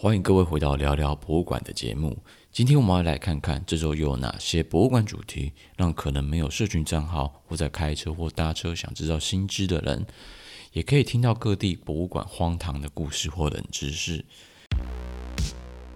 [0.00, 2.16] 欢迎各位回到聊聊博物馆的节目。
[2.52, 10.06] 今天我们要来看看这周又有哪些博物馆主题，让可能没有社群账号或在开车或搭车想知道新知的人，
[10.72, 14.24] 也可以听到各地博物馆荒唐的故事或冷知识。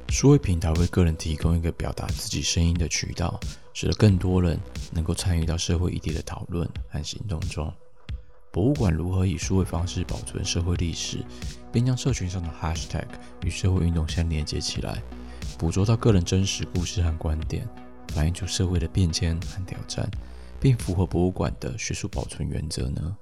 [0.08, 3.38] 数位平台为个人提供一个表达自己声音的渠道，
[3.72, 4.58] 使得更多人
[4.92, 7.72] 能够参与到社会议题的讨论和行动中。
[8.52, 11.24] 博物馆如何以数位方式保存社会历史，
[11.72, 13.06] 并将社群上的 hashtag
[13.42, 15.02] 与社会运动相连接起来，
[15.58, 17.66] 捕捉到个人真实故事和观点，
[18.08, 20.06] 反映出社会的变迁和挑战，
[20.60, 23.16] 并符合博物馆的学术保存原则呢？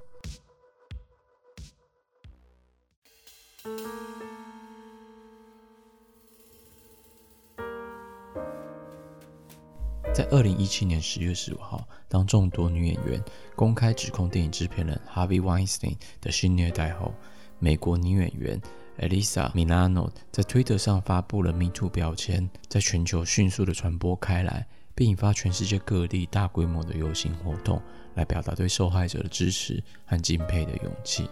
[10.12, 13.23] 在二零一七年十月十五号，当众多女演员
[13.55, 17.14] 公开指控电影制片人 Harvey Weinstein 的性虐待后，
[17.60, 18.60] 美国女演员
[18.98, 24.66] Alyssa Milano 在推特上发布了 “Me Too” 标签，在全球迅速的传播开来，
[24.97, 27.80] 并引发全世界各地大规模的游行活动，
[28.14, 31.30] 来表达对受害者的支持和敬佩的勇气。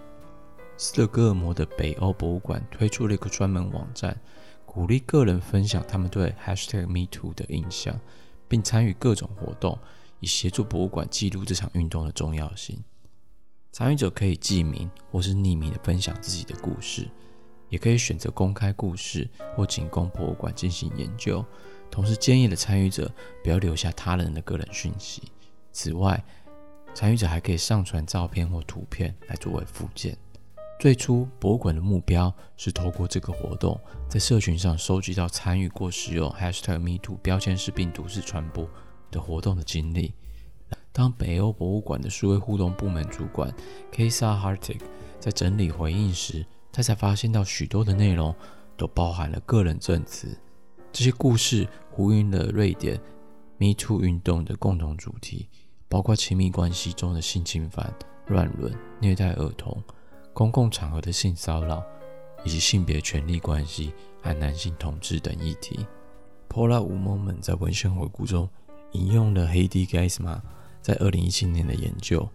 [0.76, 4.16] 斯德哥尔摩的北欧博物馆推出了一个专门网站，
[4.64, 7.98] 鼓励个人分享他们对 #MeToo 的印象。
[8.48, 9.78] 并参与各种活动，
[10.20, 12.82] 以协助博物馆记录这场运动的重要性。
[13.70, 17.08] 参与者可以记名或是匿名的分享自己的故事，
[17.68, 21.44] 也可以选择公开故事或仅供博物馆进行研究。
[21.90, 23.10] 同时，建议的参与者
[23.44, 25.22] 不要留下他人的个人讯息。
[25.72, 26.24] 此外，
[26.94, 30.16] 参与者还可以上传照片或图片来作为附件。
[30.78, 38.64] 最初，博物馆的目标是透过这个活动，在社群上收集到参与过使用 #MeToo 标签式病毒式传播
[39.10, 40.14] 的活动的经历。
[40.92, 43.52] 当北欧博物馆的数位互动部门主管
[43.92, 44.80] Kasahartig
[45.18, 48.32] 在整理回应时，他才发现到许多的内容
[48.76, 50.38] 都包含了个人证词。
[50.92, 53.00] 这些故事呼应了瑞典
[53.58, 55.48] MeToo 运动的共同主题，
[55.88, 57.92] 包括亲密关系中的性侵犯、
[58.28, 59.82] 乱伦、虐待儿童。
[60.38, 61.84] 公共场合的性骚扰，
[62.44, 65.84] 以及性别权利关系和男性同志等议题。
[66.48, 68.48] Paula w o m a n 们在文献回顾中
[68.92, 70.40] 引用了 Heidi g e i s m a
[70.80, 72.28] 在二零一七年的研究，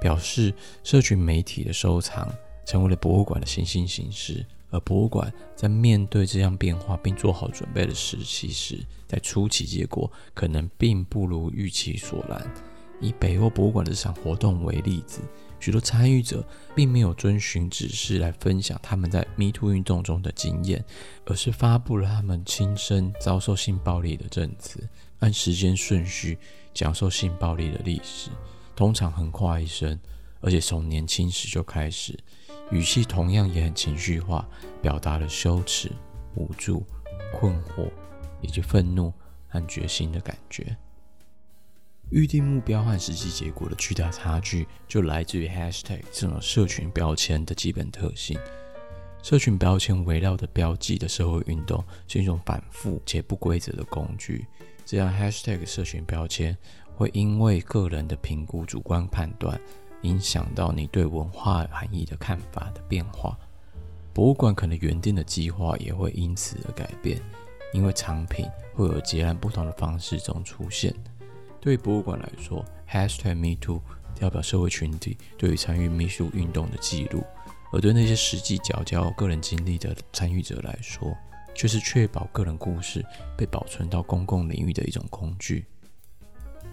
[0.00, 2.26] 表示社群媒体的收藏
[2.64, 12.50] 成为了博物馆的新兴形式，而博物馆在面对这样变化并做好准备的时期时，在初期结果可能并不如预期所然。
[12.98, 15.20] 以北欧博物馆这场活动为例子。
[15.62, 20.84] 许多参与者并没有遵循指示来分享他们在 MeToo 运动中的经验，
[21.24, 24.88] 而是发布了他们亲身遭受性暴力的证词，
[25.20, 26.36] 按时间顺序
[26.74, 28.28] 讲述性暴力的历史，
[28.74, 29.96] 通常横跨一生，
[30.40, 32.18] 而且从年轻时就开始，
[32.72, 34.48] 语气同样也很情绪化，
[34.82, 35.92] 表达了羞耻、
[36.34, 36.84] 无助、
[37.32, 37.88] 困惑
[38.40, 39.14] 以及愤怒
[39.46, 40.76] 和决心的感觉。
[42.12, 48.38] 预定目标和实际结果的巨大差距，就来自于 Hashtag 这种社群标签的基本特性。
[49.22, 54.46] 社群标签围绕的标记的社会运动是一种反复且不规则的工具。
[54.84, 56.54] 这样 Hashtag 社群标签
[56.94, 59.58] 会因为个人的评估、主观判断，
[60.02, 63.38] 影响到你对文化含义的看法的变化。
[64.12, 67.18] 博物馆可能原定的计划也会因此而改变，
[67.72, 70.94] 因为藏品会有截然不同的方式中出现。
[71.62, 73.80] 对于博物馆来说，#HashtagMeToo
[74.18, 77.20] 代表社会群体对于参与 MeToo 运动的记录；
[77.72, 81.16] 而对那些实际缴交个人经历的参与者来说，
[81.54, 83.04] 却是确保个人故事
[83.36, 85.64] 被保存到公共领域的一种工具。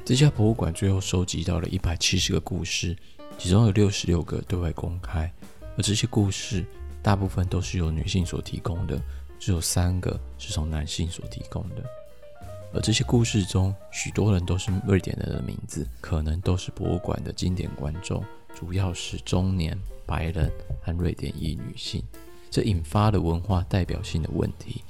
[0.04, 2.98] 这家博物馆最后收集到了一百七十个故事，
[3.38, 5.32] 其中有六十六个对外公开，
[5.78, 6.66] 而这些故事
[7.04, 9.00] 大部分都是由女性所提供的，
[9.38, 11.84] 只有三个是从男性所提供的。
[12.72, 19.76] 而这些故事中，许多人都是瑞典人的名字，可能都是博物馆的经典观众，主要是中年
[20.06, 22.04] 白人和瑞典裔女性。
[22.52, 24.84] 这引发了文化代表性的问题。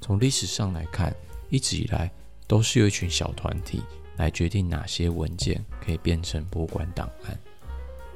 [0.00, 1.14] 从历史上来看，
[1.50, 2.10] 一直以来
[2.46, 3.82] 都是由一群小团体
[4.16, 7.38] 来决定哪些文件可以变成博物馆档案。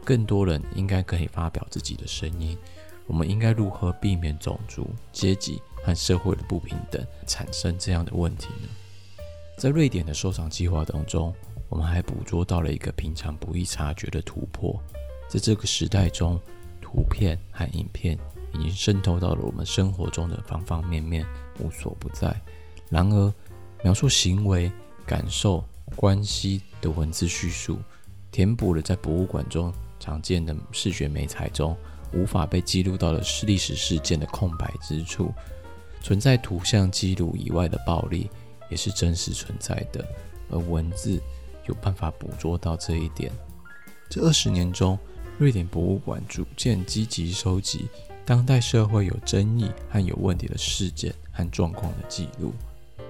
[0.04, 2.56] 更多人应该可以发表自己的声音。
[3.06, 8.68] 我们应该如何避免种族、阶级和社会的不平等产生这样的问题呢？
[9.56, 11.32] 在瑞典的收藏计划当中，
[11.68, 14.80] 我们还捕捉到了一个平常不易察觉的突破。
[15.28, 16.40] 在这个时代中，
[16.80, 18.18] 图片和影片
[18.54, 21.24] 已经渗透到了我们生活中的方方面面，
[21.60, 22.34] 无所不在。
[22.90, 23.32] 然而，
[23.84, 24.70] 描述行为、
[25.06, 25.64] 感受、
[25.94, 27.78] 关系的文字叙述，
[28.30, 31.76] 填补了在博物馆中常见的视觉媒材中
[32.12, 35.32] 无法被记录到的历史事件的空白之处。
[36.02, 38.28] 存在图像记录以外的暴力
[38.72, 40.02] 也是真实存在的，
[40.48, 41.20] 而文字
[41.66, 43.30] 有办法捕捉到这一点。
[44.08, 44.98] 这二十年中，
[45.38, 47.86] 瑞典博物馆逐渐积极收集
[48.24, 52.54] 当代社会有争议和有问题的事件和状况的记录。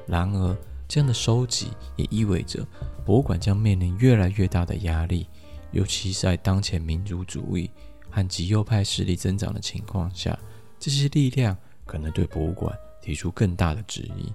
[0.04, 0.56] 然而，
[0.88, 2.66] 这样的收集也意味着
[3.04, 5.28] 博物馆将面临越来越大的压力，
[5.70, 7.70] 尤其在当前民族主义
[8.10, 10.36] 和极右派势力增长的情况下，
[10.80, 11.56] 这些力量
[11.86, 14.32] 可能对博物馆提出更大的质疑。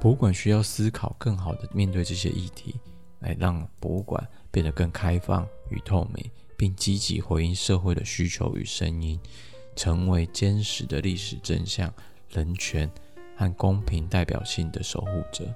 [0.00, 2.78] 博物馆需要思考更好的面对这些议题，
[3.18, 9.18] 来让博物馆变得更开放与透明，并积极回应社会的需求与声音，
[9.74, 11.92] 成为坚实的历史真相、
[12.28, 12.88] 人权
[13.36, 15.52] 和公平代表性的守护者。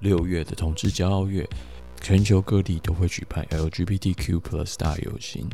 [0.00, 1.48] 六月的同志骄傲月，
[2.00, 5.48] 全球各地都会举办 LGBTQ+ 大游行，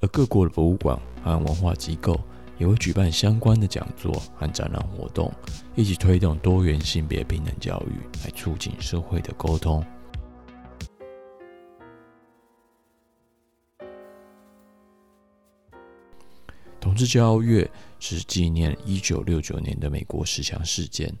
[0.00, 2.20] 而各国的博物馆和文化机构
[2.58, 5.32] 也会举办相关的讲座和展览活动，
[5.74, 9.84] 一起推动多元性别平等教育，来促进社会的沟通。
[16.78, 21.12] 同志骄傲月是纪念一九六九年的美国十强事件。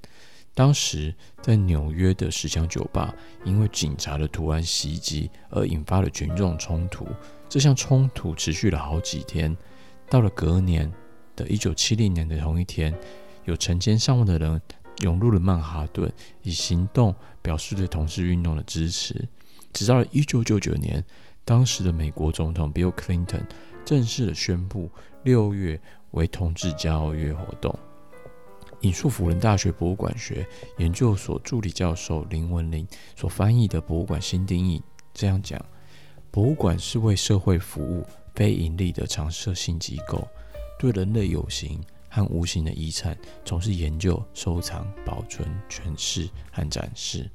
[0.56, 3.14] 当时在纽约的石墙酒吧，
[3.44, 7.06] 因为警察的突然袭击而引发了群众冲突。
[7.46, 9.54] 这项冲突持续了好几天。
[10.08, 10.90] 到了隔年
[11.36, 12.94] 的一九七零年的同一天，
[13.44, 14.58] 有成千上万的人
[15.02, 16.10] 涌入了曼哈顿，
[16.40, 19.28] 以行动表示对同志运动的支持。
[19.74, 21.04] 直到了一九九九年，
[21.44, 23.42] 当时的美国总统 Bill Clinton
[23.84, 24.90] 正式的宣布
[25.22, 25.78] 六月
[26.12, 27.78] 为同志骄傲月活动。
[28.86, 30.46] 引述辅仁大学博物馆学
[30.78, 32.86] 研究所助理教授林文玲
[33.16, 34.78] 所翻译的《博物馆新定义》
[35.12, 35.60] 这样讲：
[36.30, 40.24] 博物馆是为社会服务、非盈利的常设性机构，
[40.78, 47.28] 对人类有形和无形的遗产从事研究、收藏、保存、诠释和展示。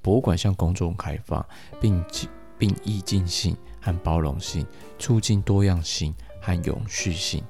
[0.00, 1.44] 博物馆向公众开放，
[1.80, 2.00] 并
[2.56, 4.64] 并易进性和包容性，
[5.00, 7.42] 促进多样性和永续性。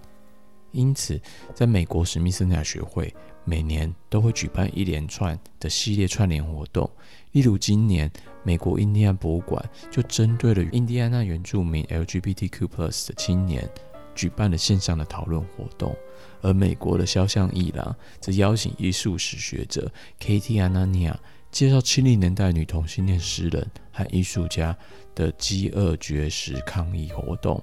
[0.72, 1.20] 因此，
[1.54, 3.14] 在美国史密森大学会
[3.44, 6.88] 每年都会举办一连串的系列串联活动。
[7.32, 8.10] 例如，今年
[8.42, 13.68] 美国印第安博物馆就针对了印第安纳原住民 LGBTQ+ 的青年，
[14.14, 15.96] 举办了线上的讨论活动。
[16.42, 21.14] 而美国的肖像艺廊则邀请艺术史学者 Katie Anania
[21.50, 24.76] 介绍七零年代女同性恋诗人和艺术家
[25.14, 27.62] 的饥饿绝食抗议活动。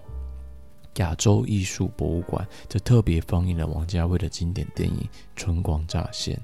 [0.97, 4.97] 亚洲艺术博物馆则特别放映了王家卫的经典电影
[5.35, 6.35] 《春光乍现》，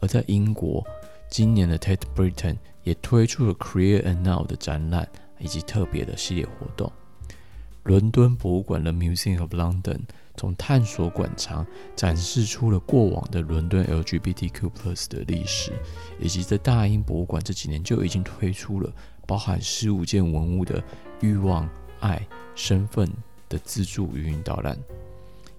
[0.00, 0.84] 而在英国，
[1.30, 5.08] 今年的 Tate Britain 也推出了 Create and Now 的展览
[5.38, 6.90] 以及特别的系列活动。
[7.84, 9.98] 伦敦博物馆的 Museum of London
[10.36, 11.66] 从探索馆藏
[11.96, 15.72] 展示出了过往的伦敦 LGBTQ+ 的历史，
[16.20, 18.92] 以及在大英博物馆这几年就已经推出了
[19.26, 20.80] 包含十五件文物的
[21.20, 22.24] 欲望、爱、
[22.54, 23.10] 身份。
[23.52, 24.78] 的自助语音导览，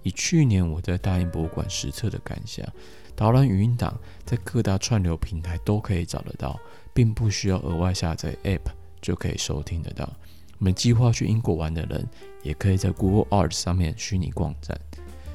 [0.02, 2.66] 以去年我在大英博物馆实测的感想，
[3.14, 6.58] 导览语音档在各大串流平台都可以找得到，
[6.92, 10.12] 并不需要额外下载 App 就可以收听得到。
[10.58, 12.04] 我们计划去英国玩的人，
[12.42, 14.76] 也可以在 Google Art 上面虚拟逛展。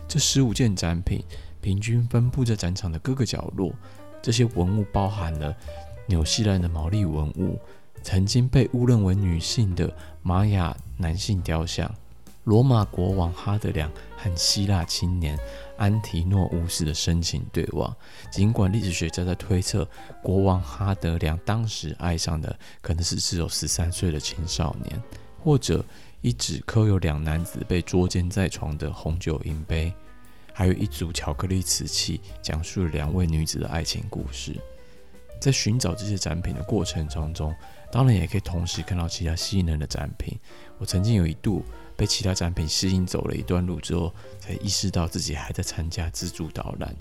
[0.05, 1.23] 这十五件展品
[1.61, 3.71] 平均分布在展场的各个角落，
[4.21, 5.55] 这些文物包含了
[6.07, 7.57] 纽西兰的毛利文物，
[8.03, 11.89] 曾经被误认为女性的玛雅男性雕像。
[12.49, 15.37] 罗马国王哈德良和希腊青年
[15.77, 17.95] 安提诺乌斯的深情对望。
[18.31, 19.87] 尽管历史学家在推测，
[20.23, 24.99] 国王哈德良当时爱上的可能是只有十三岁的青少年，
[25.37, 25.85] 或者
[26.21, 29.93] 一纸刻有两男子被捉奸在床的红酒银杯，
[30.51, 34.59] 还有一组巧克力瓷器，讲述了两位女子的爱情故事。
[35.39, 37.55] 在寻找这些展品的过程当中，
[37.91, 40.35] 当然也可以同时看到其他吸引人的展品。
[40.79, 41.63] 我曾经有一度。
[41.99, 46.95] 被其他展品吸引走了一段路之后，才意识到自己还在参加自助导览。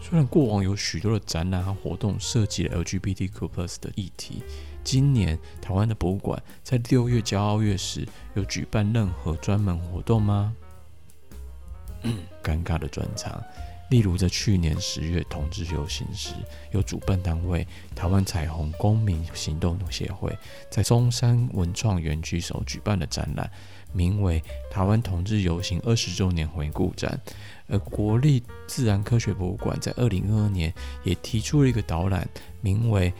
[0.00, 4.44] 虽然过往有许多的展览和活动涉及了 LGBTQ+ 的议题，
[4.84, 10.54] 今年台湾的博物馆在六月骄傲月时有举办任何专门活动吗？
[12.44, 13.42] 尴尬的转场。
[13.90, 16.30] 例如，在去年十月同志游行时，
[16.70, 20.32] 有主办单位台湾彩虹公民行动协会
[20.70, 23.50] 在中山文创园区所举办的展览，
[23.92, 27.20] 名为“台湾同志游行二十周年回顾展”。
[27.68, 32.28] 而国立自然科学博物馆在二零二二年也提出了一个导览，
[32.60, 33.12] 名为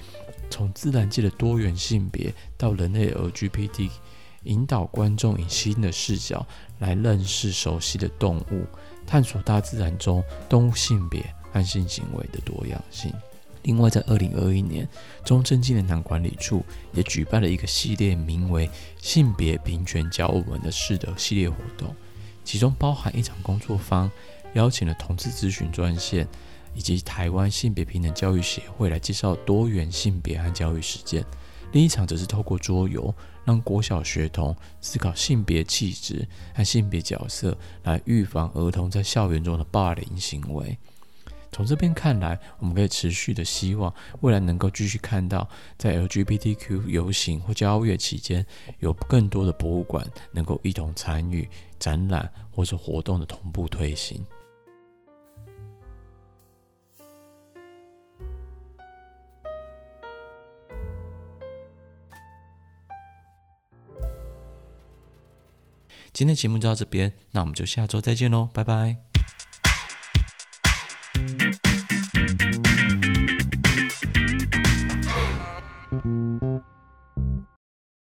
[0.50, 3.88] 从自然界的多元性别到人类 LGBT，
[4.42, 6.44] 引导观众以新的视角
[6.80, 8.66] 来认识熟悉的动物，
[9.06, 13.12] 探索大自然中动物性别和性行为的多样性。
[13.62, 14.88] 另外，在二零二一年，
[15.24, 18.68] 中正纪念堂管理处也举办了一个系列，名为
[19.00, 21.94] “性别平权教我们的事”的系列活动，
[22.42, 24.10] 其中包含一场工作坊，
[24.54, 26.26] 邀请了同志咨询专线
[26.74, 31.22] 以及台湾性别平等教育协会来介绍多元性别和教育实践；
[31.72, 33.14] 另一场则是透过桌游，
[33.44, 40.78] 让国小学童思考性别气质和性别角色，来预防儿童在校园中的霸凌行为。
[41.52, 48.46] 从这边看来，我们可以持续的希望未来能够继续看到，在 LGBTQ 游行或交月期间，
[48.78, 54.24] 有更多的博物馆能够一同参与展览或者活动的同步推行。
[66.12, 69.09] 今天节目就到这边，那我们就下周再见喽，拜拜。